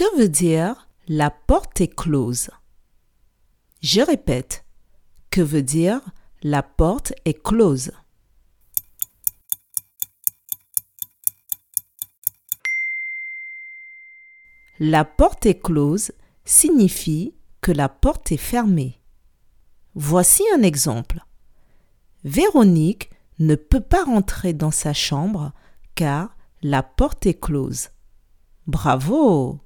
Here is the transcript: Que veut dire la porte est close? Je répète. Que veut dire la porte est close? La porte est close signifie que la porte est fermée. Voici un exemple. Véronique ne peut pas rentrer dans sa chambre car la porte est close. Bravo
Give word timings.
Que 0.00 0.16
veut 0.18 0.30
dire 0.30 0.88
la 1.08 1.30
porte 1.30 1.82
est 1.82 1.94
close? 1.94 2.48
Je 3.82 4.00
répète. 4.00 4.64
Que 5.28 5.42
veut 5.42 5.62
dire 5.62 6.00
la 6.42 6.62
porte 6.62 7.12
est 7.26 7.42
close? 7.42 7.92
La 14.78 15.04
porte 15.04 15.44
est 15.44 15.60
close 15.60 16.12
signifie 16.46 17.34
que 17.60 17.70
la 17.70 17.90
porte 17.90 18.32
est 18.32 18.38
fermée. 18.38 19.02
Voici 19.94 20.44
un 20.56 20.62
exemple. 20.62 21.26
Véronique 22.24 23.10
ne 23.38 23.54
peut 23.54 23.82
pas 23.82 24.04
rentrer 24.04 24.54
dans 24.54 24.70
sa 24.70 24.94
chambre 24.94 25.52
car 25.94 26.38
la 26.62 26.82
porte 26.82 27.26
est 27.26 27.38
close. 27.38 27.90
Bravo 28.66 29.60